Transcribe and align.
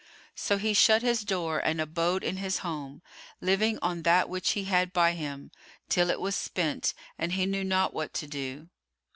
So 0.33 0.57
he 0.57 0.73
shut 0.73 1.03
his 1.03 1.21
door 1.23 1.59
and 1.59 1.79
abode 1.79 2.23
in 2.23 2.37
his 2.37 2.57
home, 2.65 3.03
living 3.39 3.77
on 3.83 4.01
that 4.01 4.29
which 4.29 4.53
he 4.53 4.63
had 4.63 4.91
by 4.93 5.11
him, 5.11 5.51
till 5.89 6.09
it 6.09 6.19
was 6.19 6.35
spent 6.35 6.95
and 7.19 7.33
he 7.33 7.45
knew 7.45 7.63
not 7.63 7.93
what 7.93 8.11
to 8.15 8.25
do. 8.25 8.69